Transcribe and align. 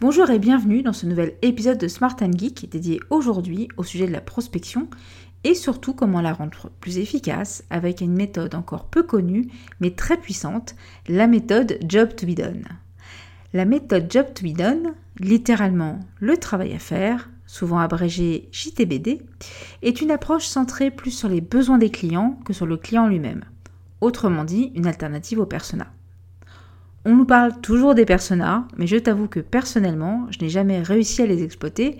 Bonjour 0.00 0.30
et 0.30 0.38
bienvenue 0.38 0.82
dans 0.82 0.94
ce 0.94 1.04
nouvel 1.04 1.34
épisode 1.42 1.76
de 1.76 1.86
Smart 1.86 2.16
and 2.22 2.32
Geek 2.34 2.70
dédié 2.70 3.00
aujourd'hui 3.10 3.68
au 3.76 3.84
sujet 3.84 4.06
de 4.06 4.12
la 4.12 4.22
prospection 4.22 4.88
et 5.44 5.54
surtout 5.54 5.92
comment 5.92 6.22
la 6.22 6.32
rendre 6.32 6.70
plus 6.80 6.96
efficace 6.96 7.64
avec 7.68 8.00
une 8.00 8.14
méthode 8.14 8.54
encore 8.54 8.86
peu 8.86 9.02
connue 9.02 9.48
mais 9.78 9.90
très 9.90 10.16
puissante, 10.16 10.74
la 11.06 11.26
méthode 11.26 11.78
Job 11.86 12.16
to 12.16 12.26
be 12.26 12.34
done. 12.34 12.64
La 13.52 13.66
méthode 13.66 14.10
Job 14.10 14.32
to 14.32 14.42
be 14.42 14.56
done, 14.56 14.94
littéralement 15.18 16.00
le 16.18 16.38
travail 16.38 16.72
à 16.72 16.78
faire, 16.78 17.28
souvent 17.44 17.78
abrégé 17.78 18.48
JTBD, 18.52 19.20
est 19.82 20.00
une 20.00 20.12
approche 20.12 20.46
centrée 20.46 20.90
plus 20.90 21.10
sur 21.10 21.28
les 21.28 21.42
besoins 21.42 21.76
des 21.76 21.90
clients 21.90 22.38
que 22.46 22.54
sur 22.54 22.64
le 22.64 22.78
client 22.78 23.06
lui-même. 23.06 23.44
Autrement 24.00 24.44
dit, 24.44 24.72
une 24.74 24.86
alternative 24.86 25.40
au 25.40 25.46
persona. 25.46 25.88
On 27.06 27.16
nous 27.16 27.24
parle 27.24 27.58
toujours 27.62 27.94
des 27.94 28.04
personas, 28.04 28.66
mais 28.76 28.86
je 28.86 28.96
t'avoue 28.96 29.26
que 29.26 29.40
personnellement, 29.40 30.26
je 30.30 30.38
n'ai 30.40 30.50
jamais 30.50 30.82
réussi 30.82 31.22
à 31.22 31.26
les 31.26 31.42
exploiter. 31.42 31.96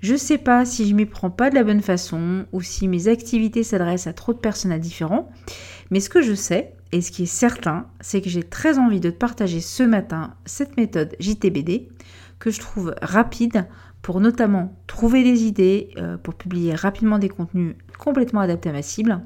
Je 0.00 0.16
sais 0.16 0.38
pas 0.38 0.64
si 0.64 0.88
je 0.88 0.94
m'y 0.96 1.06
prends 1.06 1.30
pas 1.30 1.48
de 1.48 1.54
la 1.54 1.62
bonne 1.62 1.80
façon 1.80 2.44
ou 2.50 2.60
si 2.60 2.88
mes 2.88 3.06
activités 3.06 3.62
s'adressent 3.62 4.08
à 4.08 4.12
trop 4.12 4.32
de 4.32 4.38
personas 4.38 4.80
différents, 4.80 5.30
mais 5.92 6.00
ce 6.00 6.10
que 6.10 6.22
je 6.22 6.34
sais 6.34 6.74
et 6.90 7.00
ce 7.02 7.12
qui 7.12 7.22
est 7.22 7.26
certain, 7.26 7.86
c'est 8.00 8.20
que 8.20 8.28
j'ai 8.28 8.42
très 8.42 8.78
envie 8.78 8.98
de 8.98 9.10
te 9.10 9.16
partager 9.16 9.60
ce 9.60 9.84
matin 9.84 10.34
cette 10.44 10.76
méthode 10.76 11.14
JTBD 11.20 11.88
que 12.40 12.50
je 12.50 12.58
trouve 12.58 12.96
rapide 13.00 13.66
pour 14.02 14.20
notamment 14.20 14.76
trouver 14.88 15.22
des 15.22 15.44
idées, 15.44 15.90
euh, 15.96 16.16
pour 16.16 16.34
publier 16.34 16.74
rapidement 16.74 17.20
des 17.20 17.28
contenus 17.28 17.76
complètement 17.96 18.40
adaptés 18.40 18.70
à 18.70 18.72
ma 18.72 18.82
cible, 18.82 19.20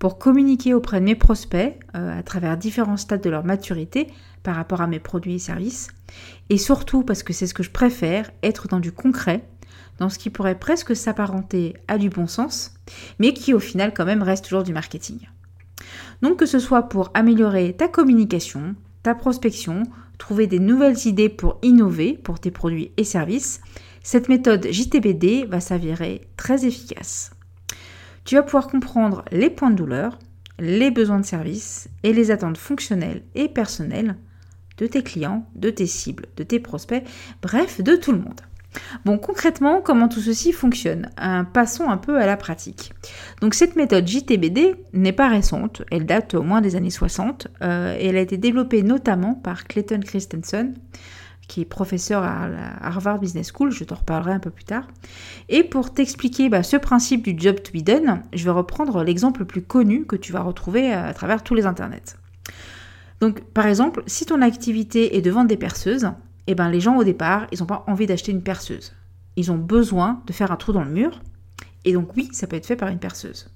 pour 0.00 0.18
communiquer 0.18 0.74
auprès 0.74 0.98
de 0.98 1.04
mes 1.04 1.14
prospects 1.14 1.78
euh, 1.94 2.18
à 2.18 2.22
travers 2.24 2.56
différents 2.56 2.96
stades 2.96 3.20
de 3.20 3.30
leur 3.30 3.44
maturité 3.44 4.08
par 4.42 4.56
rapport 4.56 4.80
à 4.80 4.86
mes 4.88 4.98
produits 4.98 5.34
et 5.34 5.38
services. 5.38 5.88
Et 6.48 6.56
surtout, 6.56 7.04
parce 7.04 7.22
que 7.22 7.34
c'est 7.34 7.46
ce 7.46 7.54
que 7.54 7.62
je 7.62 7.70
préfère, 7.70 8.30
être 8.42 8.66
dans 8.66 8.80
du 8.80 8.92
concret, 8.92 9.44
dans 9.98 10.08
ce 10.08 10.18
qui 10.18 10.30
pourrait 10.30 10.58
presque 10.58 10.96
s'apparenter 10.96 11.74
à 11.86 11.98
du 11.98 12.08
bon 12.08 12.26
sens, 12.26 12.74
mais 13.18 13.34
qui 13.34 13.52
au 13.52 13.60
final 13.60 13.92
quand 13.94 14.06
même 14.06 14.22
reste 14.22 14.46
toujours 14.46 14.62
du 14.62 14.72
marketing. 14.72 15.28
Donc 16.22 16.38
que 16.38 16.46
ce 16.46 16.58
soit 16.58 16.88
pour 16.88 17.10
améliorer 17.12 17.74
ta 17.74 17.86
communication, 17.86 18.74
ta 19.02 19.14
prospection, 19.14 19.82
trouver 20.16 20.46
des 20.46 20.60
nouvelles 20.60 21.06
idées 21.06 21.28
pour 21.28 21.58
innover 21.62 22.14
pour 22.14 22.40
tes 22.40 22.50
produits 22.50 22.92
et 22.96 23.04
services, 23.04 23.60
cette 24.02 24.30
méthode 24.30 24.66
JTBD 24.70 25.44
va 25.44 25.60
s'avérer 25.60 26.22
très 26.38 26.64
efficace. 26.64 27.32
Tu 28.24 28.34
vas 28.34 28.42
pouvoir 28.42 28.68
comprendre 28.68 29.24
les 29.32 29.50
points 29.50 29.70
de 29.70 29.76
douleur, 29.76 30.18
les 30.58 30.90
besoins 30.90 31.20
de 31.20 31.24
service 31.24 31.88
et 32.02 32.12
les 32.12 32.30
attentes 32.30 32.58
fonctionnelles 32.58 33.22
et 33.34 33.48
personnelles 33.48 34.16
de 34.78 34.86
tes 34.86 35.02
clients, 35.02 35.46
de 35.54 35.70
tes 35.70 35.86
cibles, 35.86 36.26
de 36.36 36.42
tes 36.42 36.60
prospects, 36.60 37.04
bref, 37.42 37.80
de 37.80 37.96
tout 37.96 38.12
le 38.12 38.18
monde. 38.18 38.40
Bon, 39.04 39.18
concrètement, 39.18 39.80
comment 39.82 40.08
tout 40.08 40.20
ceci 40.20 40.52
fonctionne? 40.52 41.10
Passons 41.52 41.88
un 41.88 41.96
peu 41.96 42.18
à 42.18 42.26
la 42.26 42.36
pratique. 42.36 42.92
Donc 43.40 43.54
cette 43.54 43.76
méthode 43.76 44.06
JTBD 44.06 44.76
n'est 44.92 45.12
pas 45.12 45.28
récente, 45.28 45.82
elle 45.90 46.06
date 46.06 46.34
au 46.34 46.42
moins 46.42 46.60
des 46.60 46.76
années 46.76 46.90
60 46.90 47.48
euh, 47.62 47.96
et 47.98 48.06
elle 48.06 48.16
a 48.16 48.20
été 48.20 48.36
développée 48.36 48.82
notamment 48.82 49.34
par 49.34 49.64
Clayton 49.64 50.00
Christensen, 50.00 50.74
qui 51.50 51.62
est 51.62 51.64
professeur 51.64 52.22
à 52.22 52.48
la 52.48 52.76
Harvard 52.80 53.18
Business 53.18 53.50
School, 53.52 53.72
je 53.72 53.82
t'en 53.82 53.96
reparlerai 53.96 54.30
un 54.30 54.38
peu 54.38 54.50
plus 54.50 54.62
tard. 54.62 54.86
Et 55.48 55.64
pour 55.64 55.92
t'expliquer 55.92 56.48
bah, 56.48 56.62
ce 56.62 56.76
principe 56.76 57.24
du 57.24 57.34
job 57.36 57.56
to 57.60 57.72
be 57.76 57.82
done, 57.82 58.22
je 58.32 58.44
vais 58.44 58.52
reprendre 58.52 59.02
l'exemple 59.02 59.40
le 59.40 59.46
plus 59.46 59.60
connu 59.60 60.06
que 60.06 60.14
tu 60.14 60.30
vas 60.32 60.42
retrouver 60.42 60.92
à 60.92 61.12
travers 61.12 61.42
tous 61.42 61.56
les 61.56 61.66
internets. 61.66 62.14
Donc, 63.20 63.40
par 63.40 63.66
exemple, 63.66 64.04
si 64.06 64.26
ton 64.26 64.42
activité 64.42 65.16
est 65.16 65.22
de 65.22 65.30
vendre 65.32 65.48
des 65.48 65.56
perceuses, 65.56 66.12
eh 66.46 66.54
ben, 66.54 66.70
les 66.70 66.80
gens 66.80 66.96
au 66.96 67.02
départ, 67.02 67.48
ils 67.50 67.58
n'ont 67.58 67.66
pas 67.66 67.82
envie 67.88 68.06
d'acheter 68.06 68.30
une 68.30 68.44
perceuse. 68.44 68.92
Ils 69.34 69.50
ont 69.50 69.58
besoin 69.58 70.22
de 70.28 70.32
faire 70.32 70.52
un 70.52 70.56
trou 70.56 70.72
dans 70.72 70.84
le 70.84 70.90
mur. 70.90 71.20
Et 71.84 71.92
donc, 71.92 72.16
oui, 72.16 72.28
ça 72.30 72.46
peut 72.46 72.56
être 72.56 72.66
fait 72.66 72.76
par 72.76 72.90
une 72.90 73.00
perceuse. 73.00 73.50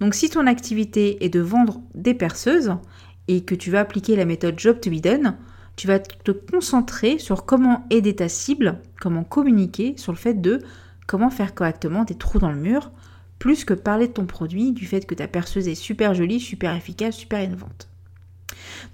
Donc, 0.00 0.14
si 0.14 0.28
ton 0.28 0.46
activité 0.46 1.24
est 1.24 1.30
de 1.30 1.40
vendre 1.40 1.80
des 1.94 2.12
perceuses 2.12 2.76
et 3.26 3.42
que 3.42 3.54
tu 3.54 3.70
vas 3.70 3.80
appliquer 3.80 4.16
la 4.16 4.26
méthode 4.26 4.58
Job 4.58 4.80
to 4.80 4.90
be 4.90 5.00
done, 5.00 5.38
tu 5.76 5.86
vas 5.86 5.98
te 5.98 6.30
concentrer 6.30 7.18
sur 7.18 7.44
comment 7.44 7.86
aider 7.90 8.16
ta 8.16 8.28
cible, 8.28 8.80
comment 9.00 9.24
communiquer 9.24 9.94
sur 9.96 10.12
le 10.12 10.18
fait 10.18 10.40
de 10.40 10.62
comment 11.06 11.30
faire 11.30 11.54
correctement 11.54 12.04
des 12.04 12.14
trous 12.14 12.38
dans 12.38 12.50
le 12.50 12.58
mur, 12.58 12.90
plus 13.38 13.64
que 13.64 13.74
parler 13.74 14.08
de 14.08 14.12
ton 14.12 14.26
produit, 14.26 14.72
du 14.72 14.86
fait 14.86 15.06
que 15.06 15.14
ta 15.14 15.28
perceuse 15.28 15.68
est 15.68 15.74
super 15.74 16.14
jolie, 16.14 16.40
super 16.40 16.74
efficace, 16.74 17.14
super 17.14 17.42
innovante. 17.42 17.88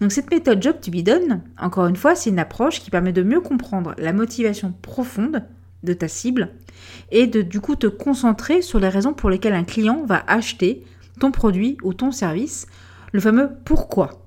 Donc 0.00 0.12
cette 0.12 0.31
méthode 0.31 0.62
Job 0.62 0.76
to 0.81 0.91
be 0.91 1.04
encore 1.59 1.87
une 1.87 1.97
fois, 1.97 2.15
c'est 2.15 2.31
une 2.31 2.38
approche 2.38 2.81
qui 2.81 2.91
permet 2.91 3.12
de 3.12 3.22
mieux 3.22 3.41
comprendre 3.41 3.94
la 3.99 4.12
motivation 4.12 4.75
profonde 4.82 5.44
de 5.82 5.93
ta 5.93 6.09
cible 6.09 6.50
et 7.10 7.26
de 7.26 7.43
du 7.43 7.60
coup 7.60 7.76
te 7.76 7.87
concentrer 7.87 8.62
sur 8.62 8.81
les 8.81 8.88
raisons 8.88 9.14
pour 9.14 9.31
lesquelles 9.31 9.54
un 9.54 9.64
client 9.64 10.04
va 10.04 10.22
acheter 10.26 10.84
ton 11.20 11.31
produit 11.31 11.76
ou 11.82 11.94
ton 11.94 12.10
service, 12.12 12.66
le 13.12 13.20
fameux 13.20 13.50
pourquoi. 13.64 14.22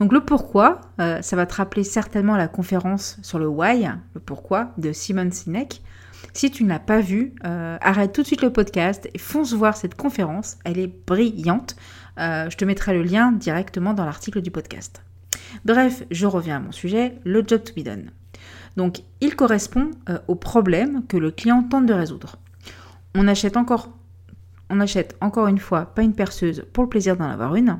Donc 0.00 0.14
le 0.14 0.20
pourquoi, 0.24 0.80
euh, 0.98 1.20
ça 1.20 1.36
va 1.36 1.44
te 1.44 1.54
rappeler 1.54 1.84
certainement 1.84 2.36
la 2.36 2.48
conférence 2.48 3.18
sur 3.22 3.38
le 3.38 3.46
why, 3.46 3.86
le 4.14 4.20
pourquoi 4.20 4.72
de 4.78 4.92
Simon 4.92 5.30
Sinek. 5.30 5.82
Si 6.32 6.50
tu 6.50 6.64
ne 6.64 6.70
l'as 6.70 6.78
pas 6.78 7.00
vu, 7.00 7.34
euh, 7.44 7.76
arrête 7.82 8.14
tout 8.14 8.22
de 8.22 8.26
suite 8.26 8.40
le 8.40 8.50
podcast 8.50 9.10
et 9.12 9.18
fonce 9.18 9.52
voir 9.52 9.76
cette 9.76 9.94
conférence. 9.94 10.56
Elle 10.64 10.78
est 10.78 10.90
brillante. 11.06 11.76
Euh, 12.18 12.48
je 12.48 12.56
te 12.56 12.64
mettrai 12.64 12.94
le 12.94 13.02
lien 13.02 13.30
directement 13.30 13.92
dans 13.92 14.06
l'article 14.06 14.40
du 14.40 14.50
podcast. 14.50 15.02
Bref, 15.66 16.04
je 16.10 16.26
reviens 16.26 16.56
à 16.56 16.60
mon 16.60 16.72
sujet, 16.72 17.18
le 17.24 17.44
job 17.46 17.62
to 17.62 17.74
be 17.74 17.84
done. 17.84 18.10
Donc, 18.76 19.02
il 19.20 19.36
correspond 19.36 19.90
au 20.28 20.34
problème 20.34 21.04
que 21.08 21.16
le 21.16 21.30
client 21.30 21.62
tente 21.62 21.86
de 21.86 21.92
résoudre. 21.92 22.36
On 23.14 23.26
achète 23.28 23.56
encore 23.56 23.90
on 24.70 24.80
achète 24.80 25.16
encore 25.20 25.48
une 25.48 25.58
fois 25.58 25.86
pas 25.86 26.02
une 26.02 26.14
perceuse 26.14 26.64
pour 26.72 26.84
le 26.84 26.88
plaisir 26.88 27.16
d'en 27.16 27.28
avoir 27.28 27.54
une, 27.56 27.78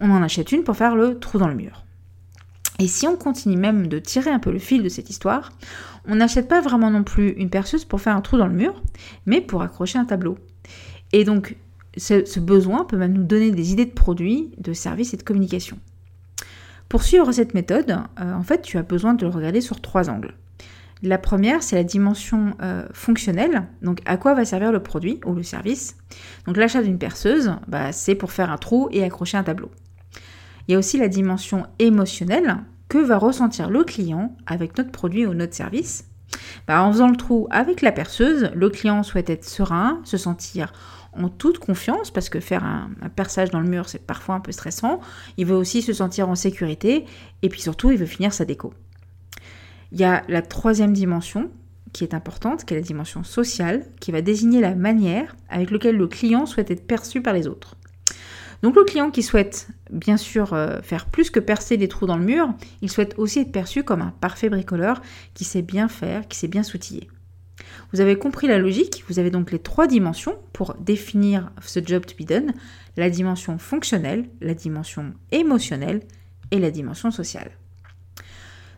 on 0.00 0.10
en 0.10 0.22
achète 0.22 0.52
une 0.52 0.64
pour 0.64 0.76
faire 0.76 0.96
le 0.96 1.18
trou 1.18 1.38
dans 1.38 1.48
le 1.48 1.54
mur. 1.54 1.84
Et 2.80 2.88
si 2.88 3.06
on 3.06 3.16
continue 3.16 3.56
même 3.56 3.86
de 3.86 3.98
tirer 4.00 4.30
un 4.30 4.40
peu 4.40 4.50
le 4.50 4.58
fil 4.58 4.82
de 4.82 4.88
cette 4.88 5.08
histoire, 5.08 5.52
on 6.06 6.16
n'achète 6.16 6.48
pas 6.48 6.60
vraiment 6.60 6.90
non 6.90 7.04
plus 7.04 7.30
une 7.30 7.50
perceuse 7.50 7.84
pour 7.84 8.00
faire 8.00 8.16
un 8.16 8.20
trou 8.20 8.36
dans 8.36 8.48
le 8.48 8.54
mur, 8.54 8.82
mais 9.26 9.40
pour 9.40 9.62
accrocher 9.62 9.98
un 9.98 10.04
tableau. 10.04 10.36
Et 11.12 11.24
donc 11.24 11.56
ce, 11.96 12.40
besoin 12.40 12.84
peut 12.84 12.96
même 12.96 13.12
nous 13.12 13.22
donner 13.22 13.52
des 13.52 13.72
idées 13.72 13.86
de 13.86 13.92
produits, 13.92 14.50
de 14.58 14.72
services 14.72 15.14
et 15.14 15.16
de 15.16 15.22
communication. 15.22 15.78
Pour 16.88 17.02
suivre 17.02 17.30
cette 17.32 17.54
méthode, 17.54 17.98
euh, 18.20 18.34
en 18.34 18.42
fait, 18.42 18.62
tu 18.62 18.78
as 18.78 18.82
besoin 18.82 19.14
de 19.14 19.24
le 19.24 19.32
regarder 19.32 19.60
sur 19.60 19.80
trois 19.80 20.10
angles. 20.10 20.34
La 21.04 21.18
première, 21.18 21.62
c'est 21.62 21.76
la 21.76 21.84
dimension 21.84 22.54
euh, 22.62 22.86
fonctionnelle, 22.94 23.64
donc 23.82 24.00
à 24.06 24.16
quoi 24.16 24.32
va 24.32 24.46
servir 24.46 24.72
le 24.72 24.82
produit 24.82 25.20
ou 25.26 25.34
le 25.34 25.42
service? 25.42 25.98
Donc 26.46 26.56
l'achat 26.56 26.82
d'une 26.82 26.98
perceuse, 26.98 27.52
bah, 27.68 27.92
c'est 27.92 28.14
pour 28.14 28.32
faire 28.32 28.50
un 28.50 28.56
trou 28.56 28.88
et 28.90 29.04
accrocher 29.04 29.36
un 29.36 29.42
tableau. 29.42 29.70
Il 30.66 30.72
y 30.72 30.74
a 30.74 30.78
aussi 30.78 30.96
la 30.96 31.08
dimension 31.08 31.66
émotionnelle, 31.78 32.56
que 32.88 32.96
va 32.96 33.18
ressentir 33.18 33.68
le 33.68 33.84
client 33.84 34.34
avec 34.46 34.78
notre 34.78 34.92
produit 34.92 35.26
ou 35.26 35.34
notre 35.34 35.52
service? 35.52 36.06
Bah, 36.66 36.82
en 36.82 36.90
faisant 36.90 37.08
le 37.08 37.16
trou 37.16 37.48
avec 37.50 37.82
la 37.82 37.92
perceuse, 37.92 38.50
le 38.54 38.70
client 38.70 39.02
souhaite 39.02 39.28
être 39.28 39.44
serein, 39.44 40.00
se 40.04 40.16
sentir 40.16 40.72
en 41.12 41.28
toute 41.28 41.58
confiance, 41.58 42.10
parce 42.10 42.30
que 42.30 42.40
faire 42.40 42.64
un, 42.64 42.88
perçage 43.14 43.50
dans 43.50 43.60
le 43.60 43.68
mur, 43.68 43.90
c'est 43.90 44.06
parfois 44.06 44.36
un 44.36 44.40
peu 44.40 44.52
stressant. 44.52 45.00
Il 45.36 45.44
veut 45.44 45.54
aussi 45.54 45.82
se 45.82 45.92
sentir 45.92 46.30
en 46.30 46.34
sécurité, 46.34 47.04
et 47.42 47.50
puis 47.50 47.60
surtout, 47.60 47.90
il 47.90 47.98
veut 47.98 48.06
finir 48.06 48.32
sa 48.32 48.46
déco. 48.46 48.72
Il 49.94 50.00
y 50.00 50.04
a 50.04 50.24
la 50.26 50.42
troisième 50.42 50.92
dimension 50.92 51.52
qui 51.92 52.02
est 52.02 52.14
importante, 52.14 52.64
qui 52.64 52.74
est 52.74 52.76
la 52.76 52.82
dimension 52.82 53.22
sociale, 53.22 53.86
qui 54.00 54.10
va 54.10 54.22
désigner 54.22 54.60
la 54.60 54.74
manière 54.74 55.36
avec 55.48 55.70
laquelle 55.70 55.96
le 55.96 56.08
client 56.08 56.46
souhaite 56.46 56.72
être 56.72 56.84
perçu 56.84 57.22
par 57.22 57.32
les 57.32 57.46
autres. 57.46 57.76
Donc 58.64 58.74
le 58.74 58.82
client 58.82 59.12
qui 59.12 59.22
souhaite 59.22 59.68
bien 59.92 60.16
sûr 60.16 60.52
euh, 60.52 60.80
faire 60.82 61.06
plus 61.06 61.30
que 61.30 61.38
percer 61.38 61.76
des 61.76 61.86
trous 61.86 62.06
dans 62.06 62.16
le 62.16 62.24
mur, 62.24 62.52
il 62.82 62.90
souhaite 62.90 63.14
aussi 63.18 63.38
être 63.38 63.52
perçu 63.52 63.84
comme 63.84 64.02
un 64.02 64.12
parfait 64.20 64.48
bricoleur 64.48 65.00
qui 65.32 65.44
sait 65.44 65.62
bien 65.62 65.86
faire, 65.86 66.26
qui 66.26 66.38
sait 66.38 66.48
bien 66.48 66.64
s'outiller. 66.64 67.08
Vous 67.92 68.00
avez 68.00 68.18
compris 68.18 68.48
la 68.48 68.58
logique, 68.58 69.04
vous 69.08 69.20
avez 69.20 69.30
donc 69.30 69.52
les 69.52 69.60
trois 69.60 69.86
dimensions 69.86 70.36
pour 70.52 70.74
définir 70.74 71.52
ce 71.64 71.78
job 71.78 72.04
to 72.04 72.16
be 72.20 72.26
done, 72.26 72.52
la 72.96 73.10
dimension 73.10 73.58
fonctionnelle, 73.58 74.28
la 74.40 74.54
dimension 74.54 75.14
émotionnelle 75.30 76.00
et 76.50 76.58
la 76.58 76.72
dimension 76.72 77.12
sociale. 77.12 77.52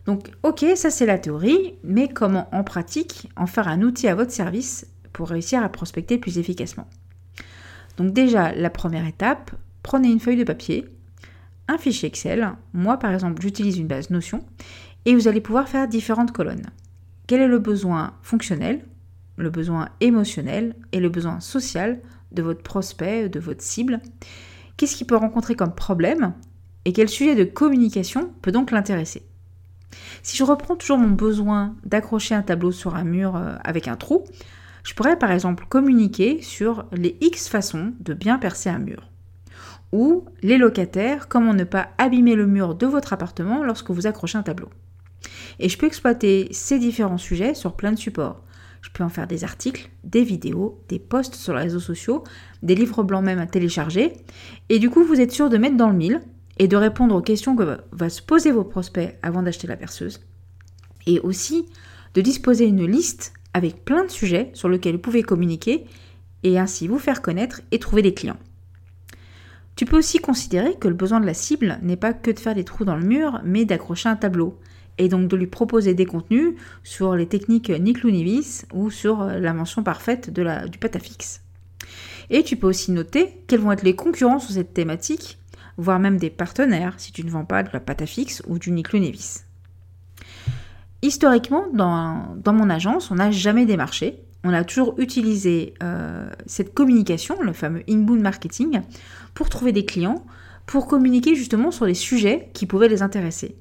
Donc 0.07 0.31
ok, 0.41 0.65
ça 0.75 0.89
c'est 0.89 1.05
la 1.05 1.19
théorie, 1.19 1.75
mais 1.83 2.07
comment 2.07 2.47
en 2.53 2.63
pratique 2.63 3.29
en 3.35 3.45
faire 3.45 3.67
un 3.67 3.81
outil 3.81 4.07
à 4.07 4.15
votre 4.15 4.31
service 4.31 4.87
pour 5.11 5.27
réussir 5.27 5.61
à 5.61 5.69
prospecter 5.69 6.17
plus 6.17 6.39
efficacement? 6.39 6.87
Donc 7.97 8.13
déjà, 8.13 8.53
la 8.53 8.69
première 8.69 9.05
étape, 9.05 9.51
prenez 9.83 10.09
une 10.09 10.21
feuille 10.21 10.37
de 10.37 10.45
papier, 10.45 10.85
un 11.67 11.77
fichier 11.77 12.07
Excel, 12.07 12.53
moi 12.71 12.97
par 12.97 13.13
exemple 13.13 13.41
j'utilise 13.41 13.77
une 13.77 13.87
base 13.87 14.09
Notion, 14.09 14.39
et 15.05 15.13
vous 15.13 15.27
allez 15.27 15.41
pouvoir 15.41 15.67
faire 15.67 15.89
différentes 15.89 16.31
colonnes. 16.31 16.67
Quel 17.27 17.41
est 17.41 17.47
le 17.47 17.59
besoin 17.59 18.13
fonctionnel, 18.21 18.85
le 19.35 19.49
besoin 19.49 19.89
émotionnel 19.99 20.75
et 20.93 21.01
le 21.01 21.09
besoin 21.09 21.41
social 21.41 21.99
de 22.31 22.41
votre 22.41 22.63
prospect, 22.63 23.27
de 23.27 23.41
votre 23.41 23.61
cible? 23.61 23.99
Qu'est-ce 24.77 24.95
qu'il 24.95 25.07
peut 25.07 25.17
rencontrer 25.17 25.55
comme 25.55 25.75
problème 25.75 26.33
et 26.85 26.93
quel 26.93 27.09
sujet 27.09 27.35
de 27.35 27.43
communication 27.43 28.31
peut 28.41 28.53
donc 28.53 28.71
l'intéresser? 28.71 29.23
Si 30.23 30.37
je 30.37 30.43
reprends 30.43 30.75
toujours 30.75 30.97
mon 30.97 31.09
besoin 31.09 31.75
d'accrocher 31.83 32.35
un 32.35 32.41
tableau 32.41 32.71
sur 32.71 32.95
un 32.95 33.03
mur 33.03 33.35
euh, 33.35 33.55
avec 33.63 33.87
un 33.87 33.95
trou, 33.95 34.23
je 34.83 34.93
pourrais 34.93 35.19
par 35.19 35.31
exemple 35.31 35.65
communiquer 35.67 36.41
sur 36.41 36.85
les 36.91 37.17
X 37.21 37.49
façons 37.49 37.93
de 37.99 38.13
bien 38.13 38.37
percer 38.37 38.69
un 38.69 38.79
mur. 38.79 39.09
Ou 39.93 40.25
les 40.41 40.57
locataires, 40.57 41.27
comment 41.27 41.53
ne 41.53 41.63
pas 41.63 41.89
abîmer 41.97 42.35
le 42.35 42.45
mur 42.45 42.75
de 42.75 42.85
votre 42.85 43.13
appartement 43.13 43.63
lorsque 43.63 43.91
vous 43.91 44.07
accrochez 44.07 44.37
un 44.37 44.43
tableau. 44.43 44.69
Et 45.59 45.69
je 45.69 45.77
peux 45.77 45.87
exploiter 45.87 46.49
ces 46.51 46.79
différents 46.79 47.17
sujets 47.17 47.53
sur 47.53 47.75
plein 47.75 47.91
de 47.91 47.97
supports. 47.97 48.43
Je 48.81 48.89
peux 48.91 49.03
en 49.03 49.09
faire 49.09 49.27
des 49.27 49.43
articles, 49.43 49.89
des 50.03 50.23
vidéos, 50.23 50.81
des 50.87 50.99
posts 50.99 51.35
sur 51.35 51.53
les 51.53 51.63
réseaux 51.63 51.79
sociaux, 51.79 52.23
des 52.63 52.75
livres 52.75 53.03
blancs 53.03 53.23
même 53.23 53.39
à 53.39 53.47
télécharger. 53.47 54.13
Et 54.69 54.79
du 54.79 54.89
coup, 54.89 55.03
vous 55.03 55.19
êtes 55.19 55.31
sûr 55.31 55.49
de 55.49 55.57
mettre 55.57 55.77
dans 55.77 55.89
le 55.89 55.95
mille 55.95 56.21
et 56.59 56.67
de 56.67 56.77
répondre 56.77 57.15
aux 57.15 57.21
questions 57.21 57.55
que 57.55 57.77
va 57.91 58.09
se 58.09 58.21
poser 58.21 58.51
vos 58.51 58.63
prospects 58.63 59.15
avant 59.21 59.43
d'acheter 59.43 59.67
la 59.67 59.77
perceuse. 59.77 60.21
Et 61.05 61.19
aussi 61.19 61.65
de 62.13 62.21
disposer 62.21 62.65
une 62.65 62.85
liste 62.85 63.33
avec 63.53 63.85
plein 63.85 64.03
de 64.03 64.11
sujets 64.11 64.51
sur 64.53 64.69
lesquels 64.69 64.95
vous 64.95 65.01
pouvez 65.01 65.23
communiquer 65.23 65.85
et 66.43 66.59
ainsi 66.59 66.87
vous 66.87 66.99
faire 66.99 67.21
connaître 67.21 67.61
et 67.71 67.79
trouver 67.79 68.01
des 68.01 68.13
clients. 68.13 68.37
Tu 69.75 69.85
peux 69.85 69.97
aussi 69.97 70.17
considérer 70.19 70.75
que 70.75 70.87
le 70.87 70.95
besoin 70.95 71.19
de 71.19 71.25
la 71.25 71.35
cible 71.35 71.77
n'est 71.83 71.97
pas 71.97 72.13
que 72.13 72.31
de 72.31 72.39
faire 72.39 72.55
des 72.55 72.63
trous 72.63 72.85
dans 72.85 72.95
le 72.95 73.05
mur, 73.05 73.41
mais 73.43 73.65
d'accrocher 73.65 74.09
un 74.09 74.15
tableau 74.15 74.59
et 74.97 75.09
donc 75.09 75.27
de 75.27 75.35
lui 75.35 75.45
proposer 75.45 75.93
des 75.93 76.05
contenus 76.05 76.55
sur 76.83 77.15
les 77.15 77.27
techniques 77.27 77.69
Nick 77.69 78.03
Nivis 78.03 78.65
ou 78.73 78.89
sur 78.89 79.23
la 79.23 79.53
mention 79.53 79.83
parfaite 79.83 80.31
de 80.31 80.41
la, 80.41 80.67
du 80.67 80.79
patafix. 80.79 81.41
Et 82.29 82.43
tu 82.43 82.57
peux 82.57 82.67
aussi 82.67 82.91
noter 82.91 83.43
quels 83.47 83.59
vont 83.59 83.71
être 83.71 83.83
les 83.83 83.95
concurrents 83.95 84.39
sur 84.39 84.51
cette 84.51 84.73
thématique, 84.73 85.37
voire 85.77 85.99
même 85.99 86.17
des 86.17 86.29
partenaires 86.29 86.95
si 86.97 87.11
tu 87.11 87.23
ne 87.23 87.29
vends 87.29 87.45
pas 87.45 87.63
de 87.63 87.69
la 87.71 87.79
patafix 87.79 88.41
ou 88.47 88.59
du 88.59 88.71
Nivis. 88.71 89.43
Historiquement, 91.01 91.65
dans, 91.73 92.53
mon 92.53 92.69
agence, 92.69 93.11
on 93.11 93.15
n'a 93.15 93.31
jamais 93.31 93.65
démarché. 93.65 94.19
On 94.43 94.53
a 94.53 94.63
toujours 94.63 94.95
utilisé 94.99 95.73
euh, 95.83 96.29
cette 96.45 96.73
communication, 96.73 97.41
le 97.41 97.53
fameux 97.53 97.83
inbound 97.89 98.21
marketing, 98.21 98.81
pour 99.33 99.49
trouver 99.49 99.71
des 99.71 99.85
clients, 99.85 100.25
pour 100.65 100.87
communiquer 100.87 101.35
justement 101.35 101.71
sur 101.71 101.85
les 101.85 101.93
sujets 101.93 102.49
qui 102.53 102.65
pouvaient 102.65 102.89
les 102.89 103.01
intéresser. 103.01 103.57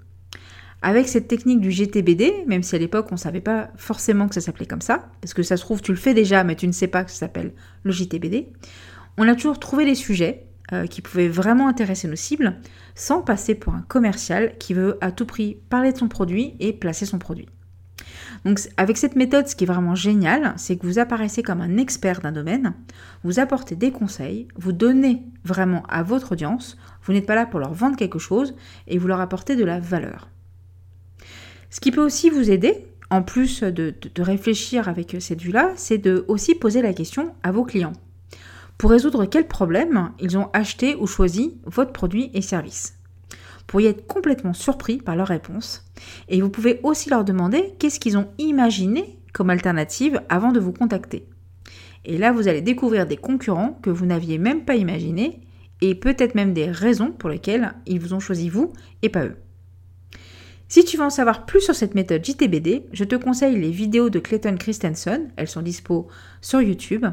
Avec 0.82 1.08
cette 1.08 1.28
technique 1.28 1.60
du 1.60 1.70
GTBD, 1.70 2.44
même 2.46 2.62
si 2.62 2.74
à 2.76 2.78
l'époque 2.78 3.06
on 3.10 3.14
ne 3.14 3.20
savait 3.20 3.40
pas 3.40 3.70
forcément 3.76 4.28
que 4.28 4.34
ça 4.34 4.40
s'appelait 4.40 4.66
comme 4.66 4.82
ça, 4.82 5.08
parce 5.20 5.34
que 5.34 5.42
ça 5.42 5.56
se 5.56 5.62
trouve 5.62 5.80
tu 5.80 5.90
le 5.90 5.96
fais 5.96 6.14
déjà 6.14 6.44
mais 6.44 6.54
tu 6.54 6.66
ne 6.66 6.72
sais 6.72 6.86
pas 6.86 7.02
que 7.02 7.10
ça 7.10 7.16
s'appelle 7.16 7.52
le 7.82 7.92
JTBD, 7.92 8.48
on 9.16 9.26
a 9.26 9.34
toujours 9.34 9.58
trouvé 9.58 9.84
les 9.84 9.94
sujets 9.94 10.46
euh, 10.72 10.86
qui 10.86 11.02
pouvaient 11.02 11.28
vraiment 11.28 11.68
intéresser 11.68 12.08
nos 12.08 12.16
cibles 12.16 12.56
sans 12.94 13.22
passer 13.22 13.54
pour 13.54 13.74
un 13.74 13.82
commercial 13.82 14.56
qui 14.58 14.74
veut 14.74 14.98
à 15.00 15.12
tout 15.12 15.26
prix 15.26 15.58
parler 15.68 15.92
de 15.92 15.98
son 15.98 16.08
produit 16.08 16.54
et 16.60 16.72
placer 16.72 17.06
son 17.06 17.18
produit. 17.18 17.48
Donc 18.44 18.60
avec 18.76 18.96
cette 18.96 19.16
méthode, 19.16 19.48
ce 19.48 19.56
qui 19.56 19.64
est 19.64 19.66
vraiment 19.66 19.94
génial, 19.94 20.54
c'est 20.56 20.76
que 20.76 20.86
vous 20.86 20.98
apparaissez 20.98 21.42
comme 21.42 21.60
un 21.60 21.78
expert 21.78 22.20
d'un 22.20 22.32
domaine, 22.32 22.74
vous 23.24 23.38
apportez 23.40 23.76
des 23.76 23.90
conseils, 23.90 24.48
vous 24.56 24.72
donnez 24.72 25.22
vraiment 25.44 25.82
à 25.88 26.02
votre 26.02 26.32
audience, 26.32 26.76
vous 27.02 27.12
n'êtes 27.12 27.26
pas 27.26 27.34
là 27.34 27.46
pour 27.46 27.60
leur 27.60 27.72
vendre 27.72 27.96
quelque 27.96 28.18
chose 28.18 28.54
et 28.86 28.98
vous 28.98 29.08
leur 29.08 29.20
apportez 29.20 29.56
de 29.56 29.64
la 29.64 29.80
valeur. 29.80 30.28
Ce 31.70 31.80
qui 31.80 31.90
peut 31.90 32.04
aussi 32.04 32.30
vous 32.30 32.50
aider, 32.50 32.86
en 33.10 33.22
plus 33.22 33.62
de, 33.62 33.94
réfléchir 34.18 34.88
avec 34.88 35.16
cette 35.20 35.42
vue-là, 35.42 35.72
c'est 35.76 35.98
de 35.98 36.24
aussi 36.28 36.54
poser 36.54 36.82
la 36.82 36.92
question 36.92 37.34
à 37.42 37.52
vos 37.52 37.64
clients. 37.64 37.92
Pour 38.78 38.90
résoudre 38.90 39.24
quel 39.24 39.48
problème 39.48 40.12
ils 40.20 40.36
ont 40.36 40.50
acheté 40.52 40.96
ou 40.96 41.06
choisi 41.06 41.58
votre 41.64 41.92
produit 41.92 42.30
et 42.34 42.42
service. 42.42 42.98
Vous 43.30 43.64
pourriez 43.66 43.88
être 43.88 44.06
complètement 44.06 44.52
surpris 44.52 44.98
par 44.98 45.16
leurs 45.16 45.28
réponses. 45.28 45.84
Et 46.28 46.40
vous 46.40 46.50
pouvez 46.50 46.80
aussi 46.82 47.10
leur 47.10 47.24
demander 47.24 47.74
qu'est-ce 47.78 47.98
qu'ils 47.98 48.18
ont 48.18 48.28
imaginé 48.38 49.18
comme 49.32 49.50
alternative 49.50 50.20
avant 50.28 50.52
de 50.52 50.60
vous 50.60 50.72
contacter. 50.72 51.26
Et 52.04 52.18
là, 52.18 52.32
vous 52.32 52.48
allez 52.48 52.60
découvrir 52.60 53.06
des 53.06 53.16
concurrents 53.16 53.78
que 53.82 53.90
vous 53.90 54.06
n'aviez 54.06 54.38
même 54.38 54.64
pas 54.64 54.76
imaginés 54.76 55.40
et 55.80 55.94
peut-être 55.94 56.34
même 56.34 56.52
des 56.54 56.70
raisons 56.70 57.10
pour 57.10 57.28
lesquelles 57.28 57.74
ils 57.86 58.00
vous 58.00 58.14
ont 58.14 58.20
choisi 58.20 58.48
vous 58.48 58.72
et 59.02 59.08
pas 59.08 59.24
eux. 59.24 59.36
Si 60.68 60.84
tu 60.84 60.96
veux 60.96 61.04
en 61.04 61.10
savoir 61.10 61.46
plus 61.46 61.60
sur 61.60 61.74
cette 61.74 61.94
méthode 61.94 62.24
JTBD, 62.24 62.86
je 62.92 63.04
te 63.04 63.14
conseille 63.14 63.56
les 63.56 63.70
vidéos 63.70 64.10
de 64.10 64.18
Clayton 64.18 64.56
Christensen, 64.56 65.30
elles 65.36 65.48
sont 65.48 65.62
dispo 65.62 66.08
sur 66.40 66.60
YouTube, 66.60 67.06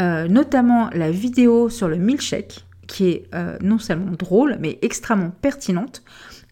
euh, 0.00 0.28
notamment 0.28 0.90
la 0.92 1.10
vidéo 1.10 1.68
sur 1.68 1.88
le 1.88 1.96
milkshake, 1.96 2.64
qui 2.86 3.08
est 3.08 3.26
euh, 3.34 3.58
non 3.60 3.78
seulement 3.78 4.12
drôle, 4.12 4.56
mais 4.60 4.78
extrêmement 4.82 5.30
pertinente, 5.30 6.02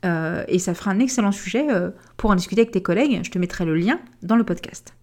euh, 0.05 0.45
et 0.49 0.59
ça 0.59 0.75
fera 0.75 0.91
un 0.91 0.99
excellent 0.99 1.33
sujet 1.33 1.67
pour 2.17 2.31
en 2.31 2.35
discuter 2.35 2.63
avec 2.63 2.73
tes 2.73 2.83
collègues, 2.83 3.21
je 3.23 3.31
te 3.31 3.39
mettrai 3.39 3.65
le 3.65 3.77
lien 3.77 4.01
dans 4.23 4.37
le 4.37 4.45
podcast. 4.45 4.95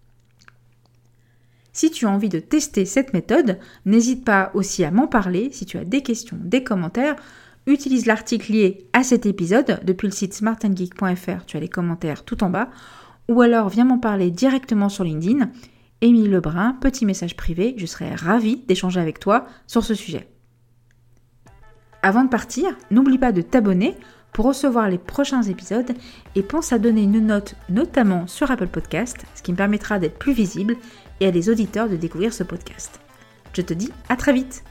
Si 1.76 1.90
tu 1.90 2.06
as 2.06 2.10
envie 2.12 2.30
de 2.30 2.40
tester 2.40 2.86
cette 2.86 3.14
méthode, 3.14 3.58
n'hésite 3.86 4.24
pas 4.24 4.52
aussi 4.54 4.84
à 4.84 4.92
m'en 4.92 5.08
parler. 5.08 5.50
Si 5.52 5.66
tu 5.66 5.80
as 5.80 5.86
des 5.86 6.04
questions, 6.04 6.38
des 6.40 6.64
commentaires 6.64 7.16
utilise 7.66 8.06
l'article 8.06 8.52
lié 8.52 8.88
à 8.94 9.04
cet 9.04 9.26
épisode. 9.26 9.80
Depuis 9.84 10.08
le 10.08 10.14
site 10.14 10.34
smartandgeek.fr, 10.34 11.46
tu 11.46 11.58
as 11.58 11.60
les 11.60 11.70
commentaires 11.70 12.24
tout 12.26 12.44
en 12.44 12.50
bas, 12.50 12.70
ou 13.28 13.42
alors 13.42 13.70
viens 13.70 13.86
m'en 13.86 14.00
parler 14.00 14.32
directement 14.32 14.90
sur 14.90 15.04
LinkedIn. 15.04 15.50
Émile 16.04 16.32
Lebrun, 16.32 16.74
petit 16.82 17.06
message 17.06 17.38
privé, 17.38 17.76
je 17.78 17.86
serai 17.86 18.14
ravie 18.14 18.58
d'échanger 18.68 19.00
avec 19.00 19.22
toi 19.22 19.46
sur 19.68 19.86
ce 19.86 19.96
sujet. 19.96 20.28
Avant 22.02 22.26
de 22.26 22.30
partir, 22.30 22.76
n'oublie 22.92 23.18
pas 23.18 23.32
de 23.32 23.42
t'abonner 23.42 23.96
pour 24.34 24.44
recevoir 24.44 24.90
les 24.90 24.98
prochains 24.98 25.44
épisodes 25.44 25.94
et 26.36 26.44
pense 26.44 26.74
à 26.74 26.78
donner 26.78 27.04
une 27.04 27.26
note 27.26 27.56
notamment 27.70 28.28
sur 28.28 28.52
Apple 28.52 28.68
Podcast, 28.68 29.16
ce 29.34 29.42
qui 29.42 29.54
me 29.54 29.58
permettra 29.58 29.98
d'être 29.98 30.20
plus 30.20 30.34
visible 30.34 30.76
et 31.22 31.28
à 31.28 31.32
des 31.32 31.50
auditeurs 31.50 31.88
de 31.88 31.96
découvrir 31.96 32.34
ce 32.34 32.44
podcast. 32.44 33.00
Je 33.54 33.62
te 33.62 33.74
dis 33.74 33.92
à 34.10 34.18
très 34.18 34.34
vite 34.34 34.66